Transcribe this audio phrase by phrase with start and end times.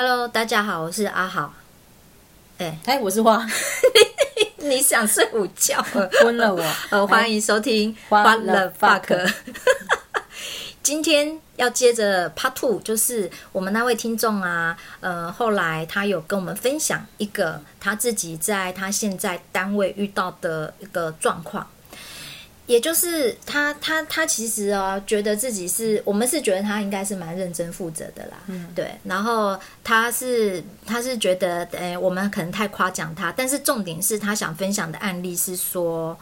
[0.00, 1.52] Hello，大家好，我是阿豪。
[2.58, 3.44] 哎，哎，我是花。
[4.58, 5.82] 你想睡午觉？
[6.22, 6.64] 昏了我。
[6.90, 9.06] 呃，欢迎收听《What the fuck》。
[10.84, 21.66] 今天要接着 Part Two，就是我们那位听众啊，呃，后来他有跟我们分享一个他自己在他现在单位遇到的一个状况。
[22.68, 28.92] 也就是他，他，他其实哦，觉得自己是我们是觉得他应该是蛮认真负责的啦，嗯，对。
[29.04, 36.14] 然后他是，他是觉得，哎，我们可能太夸奖他，但是重点是他想分享的案例是说，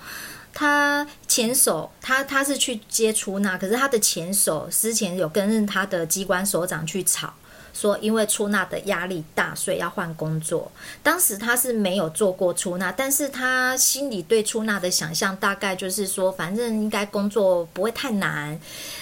[0.54, 7.34] 他前手，他他是去接出纳，可是他的前手之前有跟他的机关首长去吵。
[7.76, 10.72] 说因为出纳的压力大，所以要换工作。
[11.02, 18.58] 当时他是没有做过出纳，但是他心里对出纳的想象大概就是说，反正应该工作不会太难，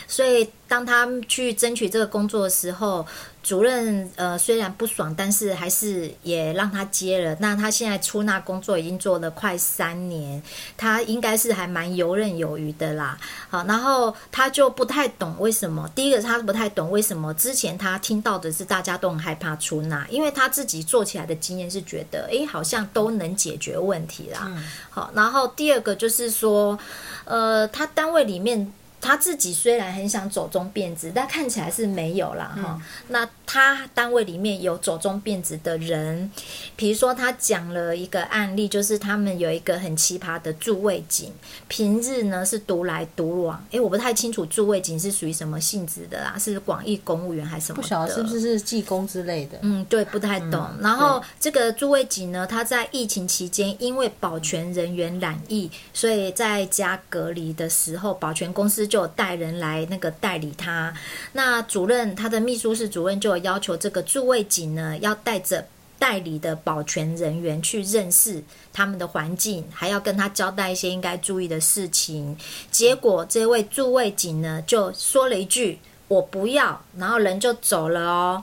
[0.08, 0.50] 所以。
[0.66, 3.06] 当他去争取这个工作的时候，
[3.42, 7.36] 主任呃虽然不爽，但是还是也让他接了。
[7.40, 10.42] 那他现在出纳工作已经做了快三年，
[10.76, 13.18] 他应该是还蛮游刃有余的啦。
[13.50, 15.88] 好，然后他就不太懂为什么。
[15.94, 24.50] 第一个他不太懂为什么之前他听到的是大家都很害怕出纳，因为他自己做起来的经验是觉得，诶，好像都能解决问题啦。
[24.88, 26.78] 好，然后第二个就是说，
[27.26, 28.72] 呃，他单位里面。
[29.04, 32.56] 他自己虽然很想走中变质，但看起来是没有啦。
[32.56, 32.82] 哈、嗯。
[33.08, 36.30] 那他单位里面有走中变质的人，
[36.76, 41.32] 比如说他讲了一个案例，就是他们有一个很奇葩的驻卫警，
[41.68, 43.62] 平日呢是独来独往。
[43.72, 47.82] 哎，我不太清楚驻卫警是属于什么性质的啦，是广义公务员还是什么？
[47.82, 49.58] 不晓得是不是是技工之类的？
[49.62, 50.54] 嗯，对，不太懂。
[50.54, 58.84] 嗯、然后这个驻卫警呢，他在疫情期间因为保全人员染疫，所以在家隔离的时候，保全公司。
[58.84, 60.92] 就有带人来那个代理他，
[61.32, 65.66] 那主任他的秘书室主任就有要求这个驻卫警呢，要带着
[65.98, 72.36] 代理的保全人员去认识他们的环境，还要跟他交代一些应该注意的事情。
[72.70, 75.78] 结果这位驻卫警呢就说了一句
[76.08, 78.42] “我不要”，然后人就走了哦。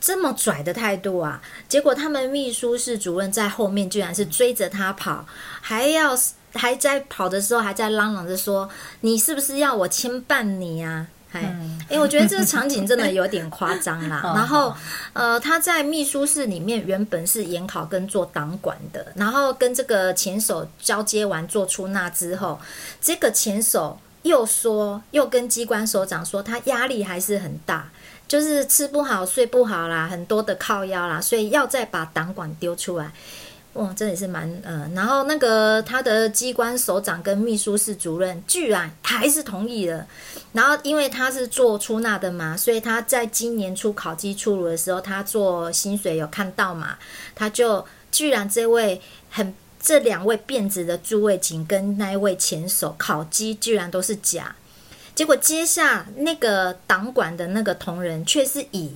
[0.00, 1.42] 这么拽的态度啊！
[1.68, 5.26] 结果他们秘书室主任在后面居然是追着他跑，
[5.60, 6.16] 还要。
[6.54, 8.66] 还在跑的时候，还在嚷嚷着说
[9.02, 14.20] ：“你是不是要我牵绊你啊？”哎、嗯，哎，我觉得这个场景真的有点夸张啦。
[14.34, 14.74] 然后，
[15.12, 22.58] 呃，他在秘书室里面原本是研考跟做党管的，然后跟这个前手交接完做出纳之后，
[23.00, 27.88] 这个前手又说，又跟机关首长说，他压力还是很大，
[28.26, 33.12] 就是吃不好睡不好啦，很多的靠腰啦，所以要再把党管丢出来。
[33.76, 40.06] 哇，真的是蛮呃，然后那个他的机关首长跟秘书室主任居然还是同意了，
[40.52, 46.96] 然后因为他是做出纳的嘛，所以他在今年初考绩出炉的时候，他做薪水有看到嘛，
[47.34, 48.98] 他就居然这位
[49.28, 54.56] 很这两位变质的诸位警跟那一位前手考绩居然都是假，
[55.14, 58.94] 结果接下那个党管的那个同仁却是乙。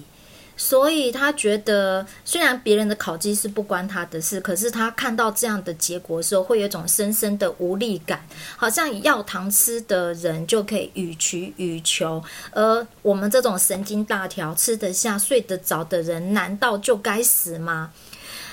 [0.63, 8.23] 所以他觉得，虽然别人的考绩是不关他的事，可是他看到这样的结果的时候，会有一种深深的无力感，
[8.59, 17.91] 好像要糖吃的人就可以予取予求，而我们这种神经大条、吃得下、睡得着的人，难道就该死吗？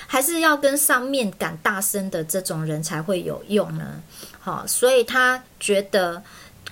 [0.06, 4.02] 还是要跟上面敢大声的这种人才会有用呢？
[4.40, 6.22] 好，所以他觉得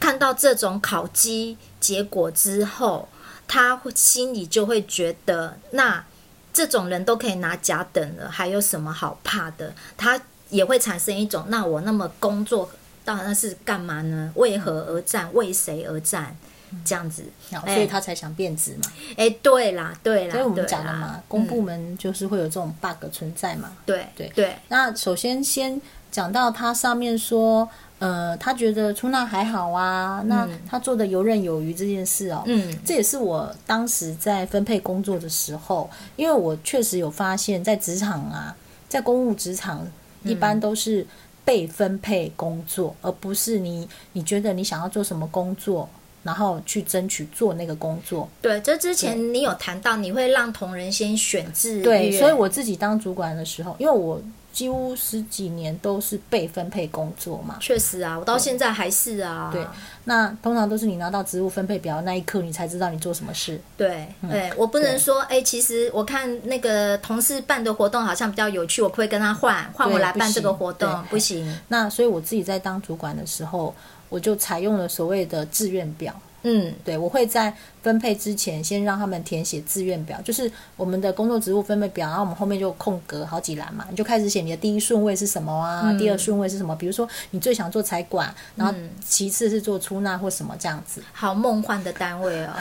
[0.00, 3.06] 看到这种考绩结果之后。
[3.48, 6.04] 他心里就会觉得，那
[6.52, 9.72] 这种人都可以拿甲等了，还有什么好怕的？
[9.96, 10.20] 他
[10.50, 12.70] 也会产生一种，那我那么工作
[13.04, 14.32] 到那是干嘛呢？
[14.34, 15.32] 为何而战？
[15.34, 16.36] 为谁而战？
[16.84, 18.92] 这样子，所以他才想变质嘛。
[19.16, 23.72] 哎，对啦，对啦，所以我们讲了嘛，公部门就是会有这种 bug 存在嘛。
[23.86, 24.56] 对对对。
[24.68, 25.80] 那首先先
[26.10, 27.68] 讲到他上面说。
[27.98, 38.54] 呃，他觉得出纳还好啊，那他做的游刃有余这件事哦，嗯，这也是我当时在分配工作的时候，因为我确实有发现，在职场啊，
[38.86, 39.86] 在公务职场，
[40.24, 41.06] 一般都是
[41.42, 45.88] 被分配工作，嗯，而不是你你觉得你想要做什么工作，
[46.22, 48.28] 然后去争取做那个工作。
[48.42, 51.82] 对，这之前你有谈到，你会让同仁先选制。
[51.82, 54.20] 对，所以我自己当主管的时候，因为我。
[54.56, 59.50] 几乎十几年都是被分配工作嘛，确实啊，我到现在还是啊。
[59.52, 59.62] 对，
[60.04, 63.60] 那通常都是你拿到职务分配表那一刻，你才知道你做什么事。
[63.76, 71.04] 对，嗯、对，我不能说，哎，其实我看那个同事办的活动好像比较有趣，我可不可以跟他换，换我来办这个活动？
[71.10, 71.54] 不行。
[71.68, 73.74] 那所以我自己在当主管的时候，
[74.08, 76.18] 我就采用了所谓的志愿表。
[76.42, 77.52] 嗯，对，我会在
[77.82, 86.76] 分配之前先让他们填写志愿表，就是我们的工作职务分配表，然后我们后面就空格好几栏嘛，你就开始写你的第一顺位是什么啊，嗯、第二顺位是什么？
[86.76, 88.72] 比如说你最想做财管，然后
[89.04, 91.02] 其次是做出纳或什么这样子。
[91.12, 92.52] 好梦幻的单位哦。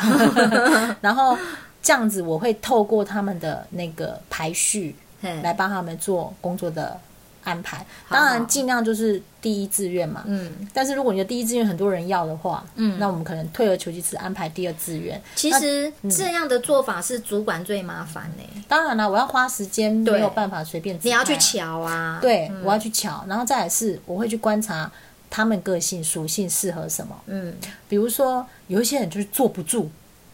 [1.01, 1.37] 然后
[1.83, 6.99] 这样子我会透过他们的那个排序来帮他们做工作的。
[7.45, 10.23] 安排，当然尽量就是第一志愿嘛。
[10.25, 15.21] 嗯，但是如果你的第一志愿很多人要的话，嗯，那我们可能退而求其次安排第二志愿。
[15.35, 18.63] 其实这样的做法是主管最麻烦呢、欸。
[18.67, 20.99] 当然了，我要花时间，没有办法随便、啊。
[21.03, 24.91] 你要去瞧啊，对，嗯、我要去瞧，然后再来是我会去观察
[25.29, 27.15] 他们个性属性适合什么。
[27.27, 27.55] 嗯，
[27.87, 29.89] 比如说有一些人就是坐不住，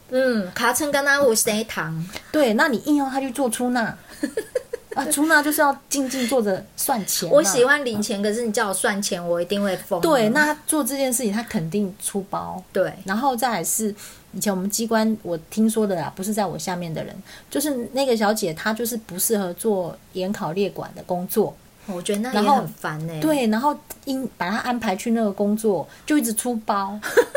[0.09, 3.97] 嗯，卡称跟他我谁糖，对，那你硬要他去做出纳。
[4.95, 7.29] 啊，出纳就是要静静坐着算钱。
[7.29, 10.01] 我喜欢领钱，可是你叫我算钱，我一定会疯。
[10.01, 12.61] 对，那做这件事情他肯定出包。
[12.73, 13.93] 对，然后再来是
[14.33, 17.15] 以前我们机关我听说的啦，不是在我下面的人，
[17.49, 21.55] 就是那个小姐她就是不适合做研考列管的工作。
[21.87, 23.19] 我觉得那也很烦呢、欸。
[23.19, 26.99] 对，然后因把她安排去那个工作，就一直出包。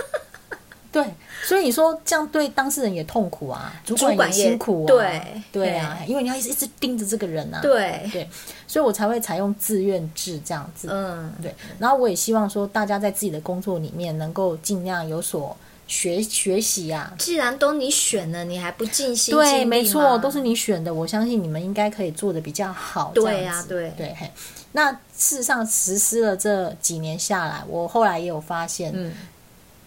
[0.95, 1.05] 对，
[1.43, 8.31] 所以你说这样对当事人也痛苦啊，主管也辛苦啊，对对啊，因为你要一直一直盯着这个人啊，对对，
[8.69, 11.53] 所以我才会采用自愿制这样子，嗯，对。
[11.81, 15.57] 然后我也希望说，大家在自己的工作里面能够尽量有所
[15.89, 17.13] 学学习啊。
[17.19, 19.35] 既然都你选了，你还不尽心？
[19.35, 23.11] 对，没错，都是你选的，我相信你们应该可以做的比较好。
[23.13, 24.15] 对呀，对对。
[24.71, 29.13] 那事实上实施了这几年下来，我后来也有发现，嗯。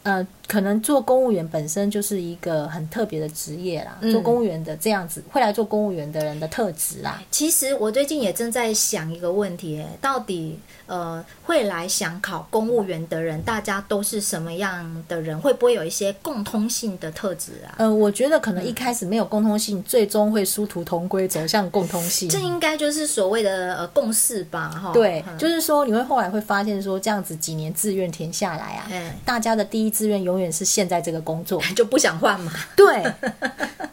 [0.03, 3.98] 呃，可能做公务员本身就是一个很特别的职业啦。
[4.00, 7.22] 嗯、做公务员的这样子，会来做公务员的人的特质啦。
[7.30, 15.38] 其实我最近也正在想一个问题，到底呃会来想考公务员的人，大家都是什么样的人？
[15.38, 17.76] 会不会有一些共通性的特质啊？
[17.80, 22.30] 呃，我觉得可能一开始没有共通性，嗯、最终会殊途同归，走向共通性。
[22.30, 24.70] 这应该就是所谓的呃共识吧？
[24.70, 29.92] 哈，对，嗯、就是说你会后来会发现说，这样子几年志愿填下来啊，嗯、大家的第一。
[29.98, 32.54] 志愿永远是现在这个工作， 就不想换嘛？
[32.75, 33.04] 对，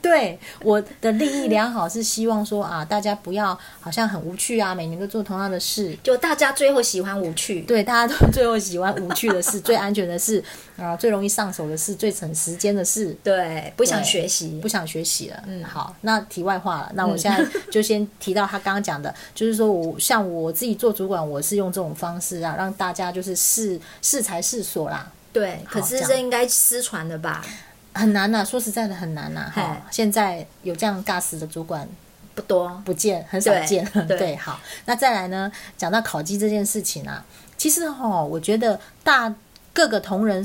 [0.03, 10.45] 对，我的利益良好是希望说啊，大家不要好像很无趣啊，每年都做同样的事，就大家最后喜欢无趣，对，大家都最后喜欢无趣的事， 最安全的事
[10.77, 15.43] 啊，最容易上手的事，最省时间的事，对，不想学习，不想学习了。
[15.47, 25.11] 嗯，好，那题外话了，那我现在就先提到他刚刚讲的，就是说我像我自己做主管，我是用这种方式啊，让大家就是试试才试所啦。
[25.35, 27.45] 对，可是这应该失传的吧？
[27.93, 29.51] 很难呐、啊，说实在的很难呐。
[29.53, 31.89] 哈，现在有这样尬死的主管
[32.35, 33.85] 不多，不见，很少见。
[34.09, 35.51] 对， 对，好，那再来呢？
[35.77, 37.25] 讲到烤鸡这件事情啊，
[37.59, 39.35] 其实哈，我觉得大
[39.73, 40.45] 各个同仁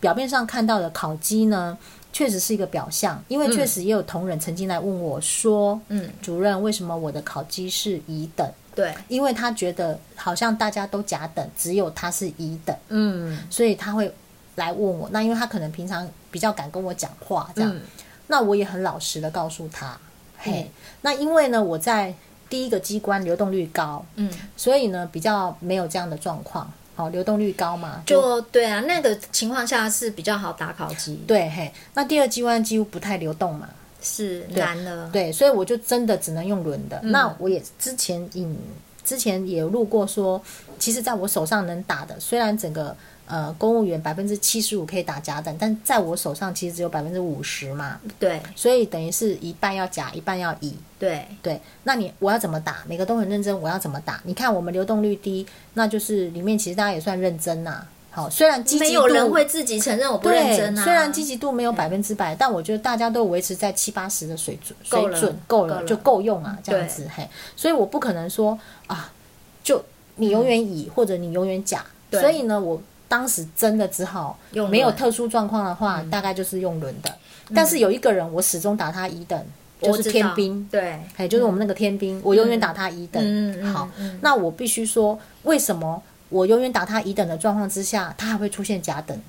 [0.00, 1.76] 表面上看到的烤鸡呢，
[2.12, 14.14] 确实是一个表象，因为确实也有同仁曾经来问我说：“嗯，主任，为什么我的烤鸡是乙等？”对，因为他觉得好像大家都甲等，只有他是乙等，嗯，所以他会。
[14.60, 17.80] 来问我，那因为他可能平常比较敢跟我讲话，这样，嗯、
[18.26, 19.98] 那我也很老实的告诉他，
[20.36, 20.70] 嘿，嘿，
[21.00, 22.14] 那因为呢，我在
[22.50, 33.66] 第一个机关流动率高，嗯，所以呢，比较没有这样的状况，好，流动率高嘛，就，就对啊，那个情况下是比较好打考机，对，嘿，那第二机关几乎不太流动嘛，
[34.02, 38.54] 是难了，对，所以我就真的只能用轮的，嗯、那我也之前引，
[39.02, 40.42] 之前也有录过说，
[40.78, 42.94] 其实在我手上能打的，虽然整个。
[43.30, 48.00] 呃，公务员百分之七十五可以打假等，但在我手上其实只有百分之五十嘛。
[48.18, 50.76] 对，所以等于是一半要假，一半要乙。
[50.98, 52.78] 对对，那你我要怎么打？
[52.88, 54.20] 每个都很认真，我要怎么打？
[54.24, 57.88] 你看我们流动率低，那就是里面其实大家也算认真呐、啊。
[58.10, 60.82] 好，虽然积极度没有人会自己承认我不认真啊。
[60.82, 67.24] 虽然积极度没有百分之百，但我觉得大家都维持在七八十的水准，水准够了就够用啊，这样子嘿。
[67.54, 68.58] 所以我不可能说
[68.88, 69.12] 啊，
[69.62, 69.80] 就
[70.16, 71.86] 你永远乙、嗯、或者你永远甲。
[72.10, 72.82] 所以呢，我。
[73.10, 74.38] 当时真的只好
[74.70, 77.12] 没有特殊状况的话，大概就是用轮的。
[77.52, 79.46] 但是有一个人，我始终打他乙等，
[79.82, 80.64] 就是天兵。
[80.70, 83.72] 对，哎，就是我们那个天兵，我永远打他乙等。
[83.72, 83.90] 好，
[84.20, 89.20] 那我必须说，为什么我永远打他乙等的状况之下，他还会出现甲等？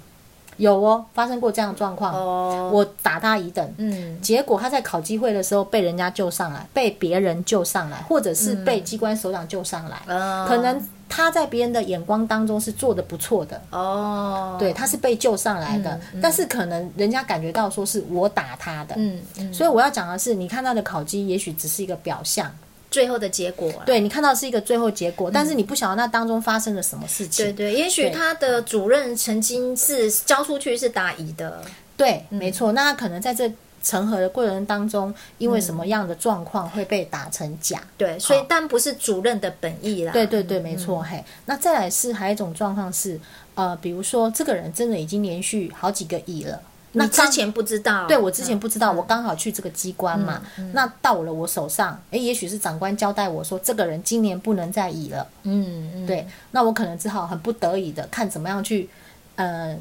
[0.61, 2.13] 有哦，发生过这样的状况。
[2.71, 9.97] 我打他一等，嗯，结果他在考机会的时候被人家救上来，被别人救上来，或者是被机关首长救上来，
[10.47, 10.81] 可能。
[11.13, 13.61] 他在别人的眼光当中是做的不错的。
[13.71, 22.49] 哦，对，他是被救上来的，嗯嗯、但是可能人家感觉到说是我打他的，嗯嗯、所以我要讲的是，你看他的考绩也许只是一个表象，
[22.91, 31.63] 最后的结果，对，你看到是一个最后结果，嗯、但是你不晓得那当中发生了什么事情，对对，也许他的主任曾经是交出去是打乙的。
[31.95, 32.73] 对，嗯、没错。
[32.73, 33.49] 那他可能在这
[33.81, 37.79] 成合的过程当中，因为什么样的状况会被打成假？
[37.79, 40.11] 嗯、对，所以但不是主任的本意啦。
[40.11, 40.99] 对对对，没错。
[40.99, 43.17] 嗯、嘿，那再来是还有一种状况是，
[43.55, 46.61] 呃，比如说这个人真的已经连续好几个乙了。
[46.93, 56.05] 那之前不知道，对，我之前不知道，嗯、我刚好去这个机关嘛，嗯嗯、那到了我手上，诶，也许是长官交代我说，这个人今年不能再乙了，嗯，嗯。
[56.05, 58.89] 对，那我可能只好很不得已的看怎么样去，
[59.35, 59.77] 呃，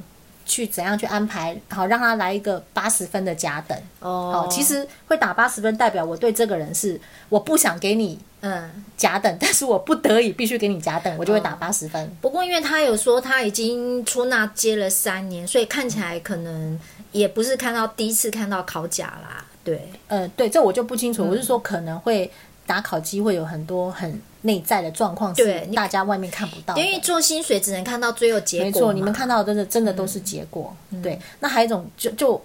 [0.51, 8.19] 去怎样去安排，好让他来一个八十分的甲等，哦，好，其实会打八十分，代表我对这个人是我不想给你。
[8.43, 12.03] 嗯，甲等， 但是我不得已必须给你甲等，我就会打八十分。
[12.03, 12.09] 哦。
[12.23, 16.81] 不过因为他有说他已经出纳接了三年，所以看起来可能
[17.13, 19.45] 也不是看到第一次看到考甲啦。
[19.63, 21.23] 对，呃，对，这我就不清楚。
[21.23, 22.31] 我是说可能会
[22.71, 26.77] 打考机会有很多很内在的状况，是大家外面看不到。
[26.77, 28.65] 因为做薪水只能看到最后结果。
[28.67, 30.73] 没错，你们看到的真的真的都是结果。
[30.91, 32.41] 嗯、对，那还有一种就就。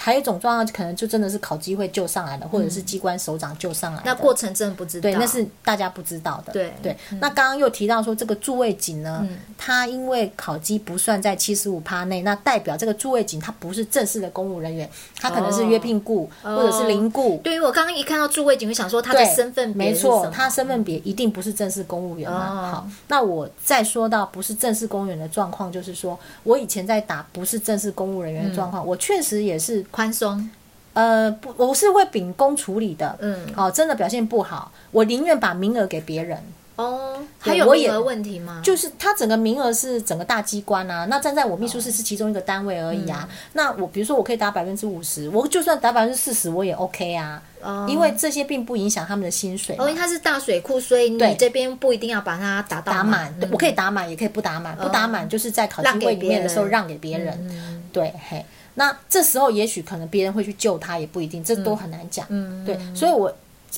[0.00, 4.04] 还有一种状况，可能就真的是考机会救上来的，或者是机关首长救上来的。
[4.06, 6.52] 那过程真的不知道，对，那是大家不知道的。
[6.52, 6.96] 对对。
[7.20, 9.26] 那刚刚又提到说，这个驻卫警呢，
[9.58, 17.38] 他因为考绩不算在七十五趴内，那代表这个驻卫警他不是正式的公务人员，他可能是约聘雇或者是临雇。
[17.44, 22.70] 对于我刚刚一看到驻卫警，我想说他的身份别没错，他身份别一定不是正式公务员嘛。
[22.70, 30.50] 好，那我再说到不是正式公务员的状况，就是说我以前在打不是正式公务人员的状况，我确实也是宽松。
[30.92, 33.16] 呃，不，我是会秉公处理的。
[33.20, 36.42] 嗯，哦，真的表现不好，我宁愿把名额给别人。
[36.74, 38.60] 哦，还有名额问题吗？
[38.64, 43.28] 就是他整个名额是整个大机关啊，那站在我秘书室是其中一个单位而已啊。
[43.52, 47.42] 那我比如说我可以打百分之五十，我就算打百分之四十我也 OK 啊。
[47.60, 49.76] 哦，因为这些并不影响他们的薪水。
[49.78, 53.32] 哦，因为它是大水库，所以你这边不一定要把它打到打满。
[53.52, 54.74] 我可以打满，也可以不打满。
[54.76, 57.82] 不打满就是在考绩会里面的时候让给别人。
[57.92, 58.44] 对，嘿。
[58.80, 62.24] 那这时候也许可能别人会去救他，也不一定，这都很难讲。
[62.30, 63.30] 嗯，对，所以我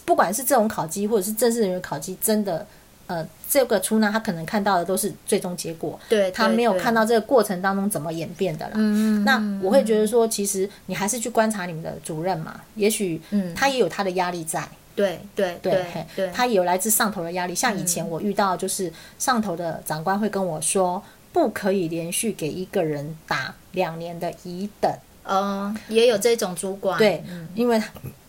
[0.04, 2.64] 不管是这种考绩，或者是正式人员考绩，真的，
[3.09, 8.75] 呃，这个出纳他可能看到的都是最终结果，对，他没有看到这个过程当中怎么演变的啦。
[8.76, 14.62] 嗯，那我会觉得说，其实你还是去观察你们的主任嘛，也许，嗯，他也有他的压力在。
[14.94, 17.54] 对对对对，他也有来自上头的压力。
[17.56, 21.02] 像以前我遇到，就是上头的长官会跟我说。
[21.33, 24.93] 不可以连续给一个人打两年的乙等。
[25.25, 26.99] 嗯，也有这种主管。
[26.99, 27.23] 对，
[27.55, 27.81] 因为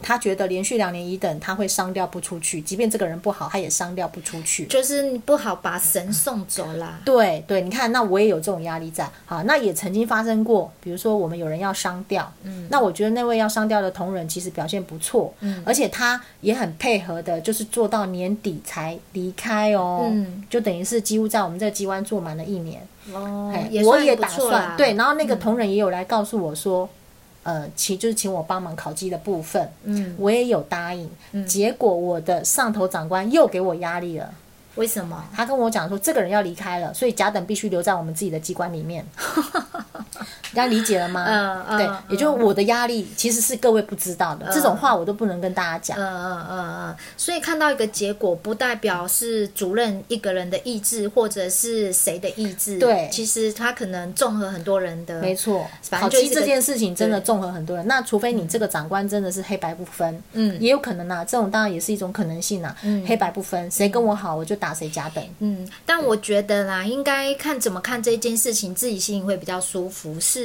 [0.03, 2.61] 他觉得连续两年乙等，他会伤掉不出去。
[2.61, 4.65] 即便这个人不好，他也伤掉不出去。
[4.65, 6.99] 就是你不好把神送走啦。
[7.03, 9.09] 对对，你看，那我也有这种压力在。
[9.25, 22.85] 好，那也曾经发生过，比如说我们有人要伤掉，嗯，那我觉得那位要伤掉的同仁其实表现不错，嗯，而且他也很配合的，就是做到年底才离开哦，嗯，就等于是几乎在我们这个机关做满了一年。
[23.13, 26.87] 哦，我也打算对，然后那个同仁也有来告诉我说，
[27.43, 31.09] 呃，请就是请我帮忙烤鸡的部分，嗯，我也有答应，
[31.45, 34.33] 结果我的上头长官又给我压力了。
[34.75, 35.23] 为什么？
[35.35, 39.05] 他跟我讲说，这个人要离开了，所以甲等必须留在我们自己的机关里面。
[40.53, 41.25] 大家理解了吗？
[41.27, 41.77] 嗯嗯。
[41.77, 45.97] 对，也就我的压力其实是各位不知道的，这种话我都不能跟大家讲。
[45.97, 46.95] 嗯嗯嗯嗯。
[47.17, 52.77] 所以看到一个结果，不代表是主任一个人的意志，或者是谁的意志。
[52.79, 55.21] 对，其实他可能综合很多人的。
[55.21, 55.65] 没错。
[55.91, 62.75] 考绩这件事情真的综合很多人，那除非你这个长官真的是黑白不分，嗯，也有可能呐，这种当然也是一种可能性呐。
[62.83, 63.05] 嗯。
[63.05, 65.23] 黑白不分，谁跟我好，我就打谁甲等。
[65.39, 70.19] 嗯，但我觉得啦，应该看怎么看这件事情，自己心里会比较舒服。
[70.19, 70.42] 是，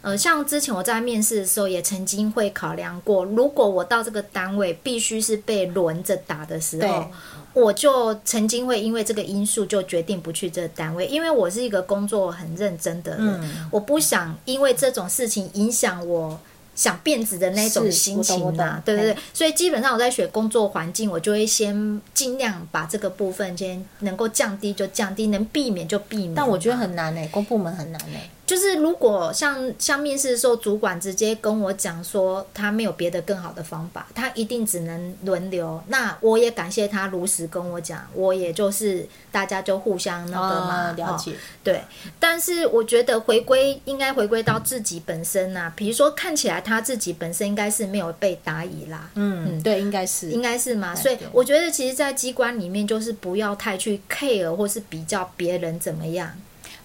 [0.00, 7.06] 呃，像之前我在面试的时候，也曾经会考量过，如果我到这个单位必须是被轮着打的时候，
[7.52, 16.38] 我就曾经会因为这个因素就决定不去这个单位，因为我是一个工作很认真的人，嗯、我不想因为这种事情影响我。
[16.78, 26.34] 想变质的那种心情嘛，对对对，所以基本上我在选工作环境，我就会先尽量把这个部分先能够降低就降低，能避免就避免。
[26.36, 28.18] 但我觉得很难呢，公部门很难呢。
[28.48, 35.78] 就是如果像像面试的时候，主管直接跟我讲说他没有别的更好的方法，他一定只能轮流。
[35.88, 41.32] 那我也感谢他如实跟我讲，我也就是大家就互相那个嘛，了解。
[41.62, 41.82] 对，
[42.18, 49.10] 但是我觉得回归应该回归到自己本身呐、啊，比如说看起来他自己本身应该是没有被打疑啦。
[49.14, 50.94] 嗯，对，应该是应该是嘛。
[50.94, 56.32] 所以我觉得其实，在机关里面就是不要太去 care 或是比较别人怎么样。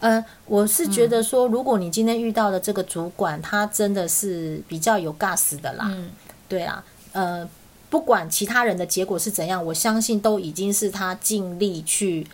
[0.04, 6.12] 呃，我是觉得说，如果你今天遇到的这个主管，他真的是比较有 gas 的啦，嗯，
[6.50, 6.84] 对啊，
[7.14, 7.48] 呃，
[7.90, 12.28] 不管其他人的结果是怎样，我相信都已经是他尽力去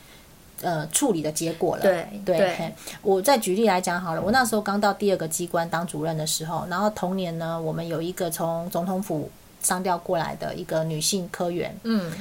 [0.64, 1.84] 呃处理的结果了。
[1.84, 2.74] 对对，对，
[3.04, 9.30] 我再举例来讲好了，我那时候刚到第二个机关当主任的时候，然后同年呢，我们有一个从总统府
[9.62, 12.12] 上调过来的一个女性科员，嗯，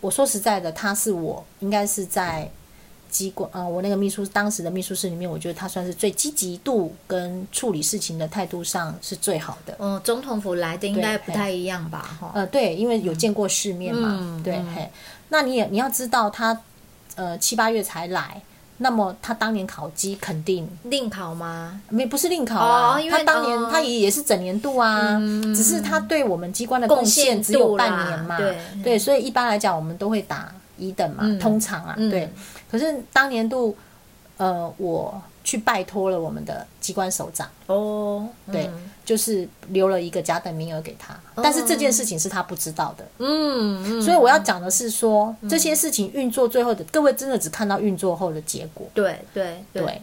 [0.00, 2.50] 我说实在的，她是我应该是在。
[3.10, 9.74] 机关啊，我那个秘书当时的秘书室里面，我觉得他算是最积极度跟处理事情的态度上是最好的。
[9.78, 12.16] 嗯，总统府来的应该不太一样吧？
[12.20, 12.32] 哈。
[12.34, 14.16] 呃，对，因为有见过世面嘛。
[14.20, 14.62] 嗯、对，
[15.28, 16.58] 那你也你要知道他，
[17.16, 18.40] 呃，七八月才来，
[18.78, 21.80] 那么他当年考绩肯定另考吗？
[21.88, 22.96] 没，不是另考啊。
[22.96, 28.36] 哦、因为他当年、哦、他也也是整年度啊，嗯、只是他对我们机关的贡献只有半年嘛。
[28.36, 32.24] 对对，所以一般来讲，我们都会打一等嘛，嗯、通常啊，对。
[32.24, 32.30] 嗯
[32.70, 33.76] 可是当年度，
[34.36, 38.66] 呃，我去拜托了我们的机关首长哦，对。
[38.66, 38.90] 嗯。
[39.02, 43.04] 就是留了一个甲等名额给他，但是这件事情是他不知道的。
[43.18, 48.88] 嗯，嗯，所以我要讲的是说，嗯、这些事情运作最后的各位真的只看到运作后的结果。
[48.94, 50.00] 对对对，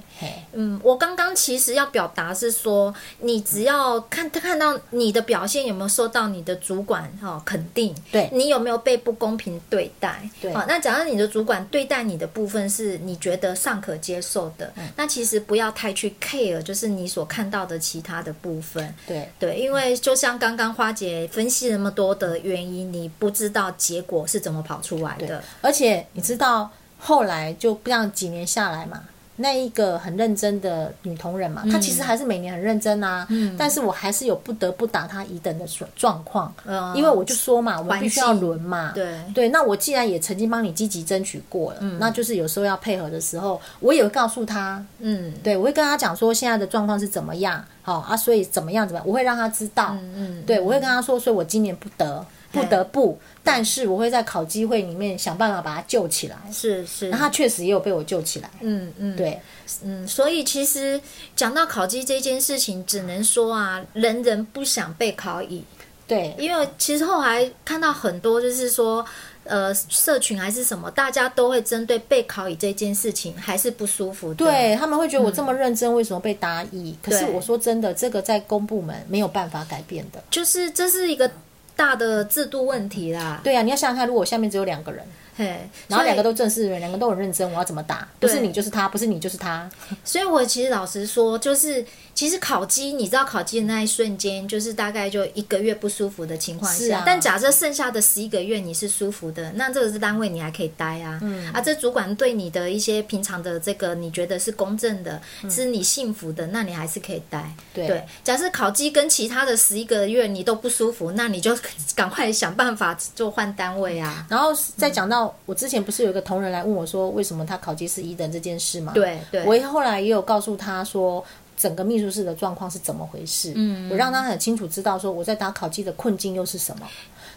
[0.51, 8.29] 嗯，我刚刚其实要表达是说，你只要看他看到你的表现有没有受到你的主管哈肯定，对。
[8.33, 10.53] 你有没有被不公平对待，对。
[10.53, 18.93] 好，那假如你的主管对待你的部分是你觉得尚可接受的，嗯、那其实不要太去 care，就是你所看到的其他的部分。
[19.07, 25.41] 对对，因为就像刚刚花姐分析那么多的原因，你不知道结果是怎么跑出来的。
[25.61, 26.69] 而且你知道
[26.99, 29.01] 后来就这样几年下来嘛，
[29.37, 33.25] 那一个很认真的女同仁嘛，嗯、她其实还是每年很认真啊。
[33.29, 33.55] 嗯。
[33.57, 35.65] 但是我还是有不得不打她乙等的
[35.95, 36.53] 状况。
[36.65, 36.95] 嗯。
[36.95, 38.91] 因为我就说嘛，我必须要轮嘛。
[38.93, 39.49] 对对。
[39.49, 47.63] 那我既然也曾经帮你积极争取过了，嗯，那就是有时候要配合的时候，我也会告诉她，嗯，对，我会跟她讲说现在的状况是怎么样。
[47.83, 49.91] 好啊，所以怎么样怎么样，我会让她知道。
[49.91, 52.25] 嗯嗯，对，我会跟她说，所以我今年不得
[52.57, 56.37] 不得不，但是我会在考机会里面想办法把他救起来。
[56.51, 58.49] 是是，那他确实也有被我救起来。
[58.61, 59.39] 嗯嗯，对，
[59.83, 60.99] 嗯，所以其实
[61.35, 65.63] 讲到考机这件事情，只能说啊，人人不想被考乙。
[66.07, 69.05] 对，因为其实后来看到很多，就是说。
[69.49, 74.35] 呃，社群还是什么，大家都会针对被考乙这件事情还是不舒服的。
[74.35, 76.91] 对，他们会觉得我这么认真，为什么被答乙？
[76.91, 81.31] 嗯、可是我说真的，这个在公部门没有办法改变的，就是这是一个
[81.77, 83.39] 大的制度问题啦。
[83.41, 85.01] 对呀、啊，你要想想看，如果下面只有两个人。
[85.37, 85.55] 嘿，
[85.87, 88.07] 然后两个都正式人，两个都很认真，我要怎么打？
[88.19, 89.69] 不是你就是他，不是你就是他。
[90.03, 91.85] 所以，我其实老实说，就是
[92.17, 97.03] 其实烤鸡，你知道烤鸡的那一瞬间，就是大概就一个月不舒服的情况下。
[97.05, 101.19] 但假设剩下的十一个月你是舒服的，那这个是单位你还可以待啊。
[101.21, 101.53] 嗯。
[101.53, 107.53] 啊，这主管对你的一些平常的这个你觉得是公正的，嗯、是你幸福的，那你还是可以待。
[107.71, 107.85] 对。
[107.85, 108.03] 对。
[108.23, 111.55] 假设烤鸡跟其他的十一个月你都不舒服，那你就
[111.93, 114.25] 赶快想办法就换单位啊。
[114.27, 115.31] 然后再讲到。
[115.45, 118.91] 我之前不是有一个同仁来问我说，为什么他烤鸡是一等这件事嘛？
[118.93, 121.23] 对对，我后来也有告诉他说，
[121.57, 123.51] 整个秘书室的状况是怎么回事。
[123.55, 126.87] 嗯，我让他很清楚知道说我在打考绩的困境又是什么。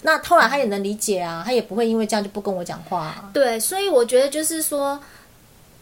[0.02, 3.30] 那后来他也能理解啊，他也不会因为这样就不跟我讲话啊。
[3.32, 5.02] 对，所以我觉得就是说，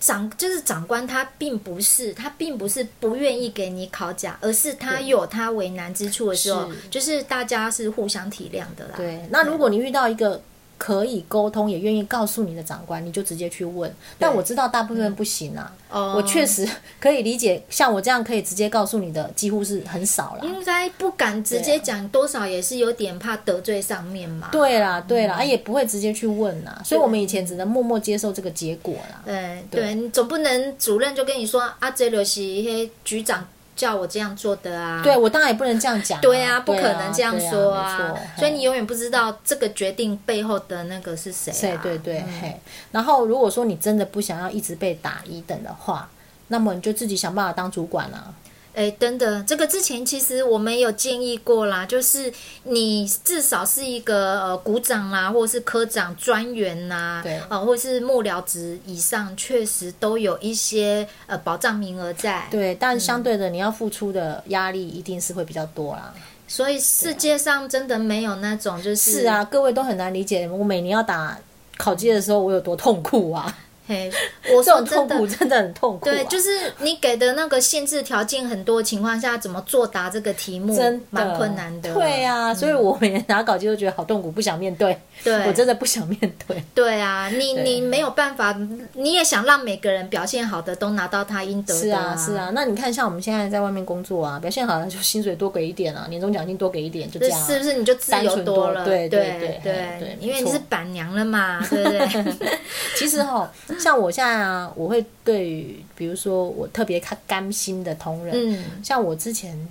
[0.00, 8.94] 长就是长官他并不是他并不是不愿意给你考假，而是他有他为难之处的时候，就是大家是互相体谅的啦。
[8.96, 10.40] 对，那如果你遇到一个。
[10.78, 13.92] 可以沟通，也愿意告诉你的长官，你就直接去问。
[14.18, 15.70] 但我知道大部分不行啊。
[15.90, 16.68] 嗯、我确实
[17.00, 20.44] 可以理解，像我这样可以直接告诉你的，几乎是很少了。
[20.44, 24.48] 应该不敢直接讲，多少也是有点怕得罪上面嘛。
[24.52, 26.78] 对啦，对啦，嗯、啊，也不会直接去问呐。
[26.84, 29.22] 所以我们以前只能默默接受这个结果啦。
[29.24, 33.48] 对对，你总不能主任就跟你说啊，这里是一些局长。
[33.78, 35.00] 叫我这样做的啊？
[35.02, 36.20] 对，我当然也不能这样讲啊。
[36.20, 38.12] 对啊，不可能这样说啊。
[38.36, 41.80] 所以你永远不知道这个决定背后的那个是谁啊。
[41.80, 42.60] 对对对，嗯，嘿。
[42.90, 46.10] 然后如果说你真的不想要一直被打一等的话，
[46.48, 48.34] 那么你就自己想办法当主管了。
[48.78, 62.46] 哎，等等，这个之前其实我们有建议过啦，就是你至少是一个呃股长啦，或者是科长、专员呐，对，啊、呃，或者是幕僚职以上，确实都有一些呃保障名额在。
[62.52, 66.12] 对，但相对的，你要付出的压力一定是会比较多啦。
[66.14, 71.36] 嗯、所以世界上真的没有那种就是是啊，各位都很难理解，我每年要打
[71.76, 73.58] 考绩的时候，我有多痛苦啊。
[73.88, 74.10] 嘿，
[74.54, 76.12] 我说真的，痛苦真的很痛苦、啊。
[76.12, 81.94] 对，就是你给的那个限制条件很多情况下，怎么作答这个题目，真蛮困难的。
[81.94, 84.96] 对啊，嗯、所以我每年拿考绩都觉得好痛苦，不想面对。
[85.24, 86.62] 对， 我真的不想面对。
[86.74, 88.54] 对啊，你你没有办法，
[88.92, 92.14] 你也想让每个人表现好的都拿到他应得的、啊。
[92.14, 92.50] 是啊，是啊。
[92.54, 97.46] 那你看，像我们现在在外面工作啊，表现好的就薪水多给一点啊，年终奖金多给一点，就这样。
[97.46, 98.84] 是不是你就自由多了？
[98.84, 102.58] 对对对对，对，因为你是板娘了嘛，对不对？
[102.96, 104.38] 其实哈，像我现在。
[104.38, 109.68] 啊，我会对，比如说我特别看甘心的同仁，嗯，像我之前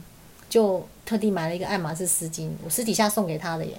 [0.49, 3.73] 就特地买了一个爱马仕丝巾，我私底下送给他的耶。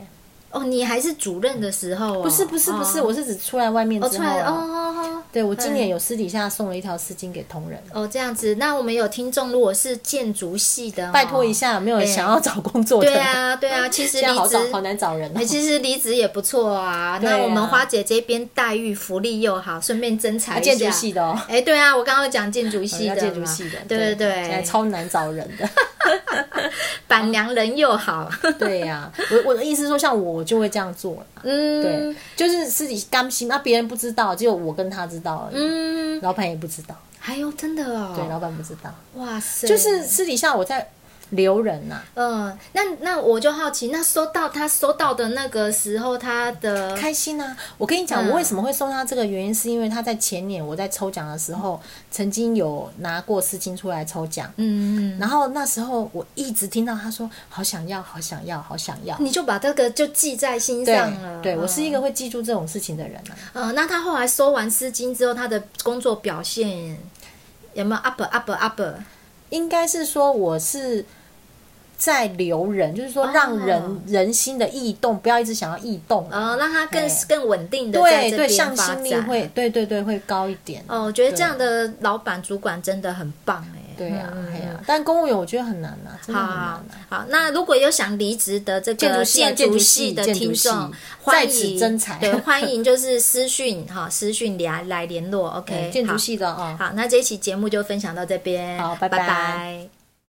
[0.50, 2.22] 哦，你还是主任的时候、哦？
[2.22, 4.28] 不是不是不是，哦、我是指出来外面之后、啊。
[4.28, 5.22] 哦，出来哦哦哦。
[5.30, 7.78] 对，我今年有私底下送了一条丝巾给同仁。
[7.92, 8.54] 哦，这样子。
[8.54, 13.10] 那我们有听众，如果是建筑系的，拜托一下，有没有想要找工作的？
[13.10, 13.88] 对啊，对啊。
[13.90, 15.44] 其实 离职好找，好难找人、哦。
[15.44, 17.20] 其实离职也不错啊。
[17.22, 20.74] 那我们花姐这边待遇福利又好，顺便征才一下。
[20.74, 21.38] 建筑系的哦。
[21.46, 23.16] 哎，对啊，我刚刚讲建筑系的。
[23.16, 23.78] 建筑系的。
[23.86, 24.64] 对对对。
[24.64, 25.68] 超难找人的。
[27.06, 28.30] 板娘人又好。
[28.58, 31.24] 对呀、啊，我我的意思是说，像我就会这样做。
[31.42, 35.62] 嗯，对，就是私底甘心，那别人不知道，只有我跟他知道而已。
[35.62, 36.94] 嗯，老板也不知道。
[37.18, 38.94] 还有真的哦，对，老板不知道。
[39.14, 40.88] 哇塞，就是私底下我在。
[41.30, 47.54] 留人呐、啊，嗯，那那我就好奇，那收到他收到的那个时候，他的开心啊！
[47.76, 51.78] 我跟你讲，嗯、我为什么会送他这个原因，是因为他在前年我在抽奖的时候，
[52.10, 61.42] 曾经有拿过丝巾出来抽奖，嗯嗯，然后那时候我一直听到他说好想要，好想要，好想要，你就把这个就记在心上了。
[61.42, 63.36] 对，对我是一个会记住这种事情的人啊。
[63.52, 66.98] 嗯，那他后来收完丝巾之后，他的工作表现
[67.74, 68.80] 有没有 up up up？
[69.50, 71.04] 应该是说我是。
[71.98, 80.82] 在留人，就是说让人、哦、人心的异动，不要一直想要异动，呃、哦，让他更更稳定的对对，向心力会对对对会高一点。
[80.86, 83.82] 哦，我觉得这样的老板主管真的很棒哎。
[83.98, 87.18] 对呀、啊，哎呀、嗯，但公务员我觉得很难呐、啊，真的很难、啊好。
[87.18, 95.48] 好，那如果有想离职的这个建筑系的听众，欢迎征才，对，欢迎就是私讯 哈，私讯来来联络。
[95.50, 96.76] OK，建筑系的啊。
[96.78, 99.18] 好，那这一期节目就分享到这边，好，拜拜。
[99.18, 99.97] 拜拜。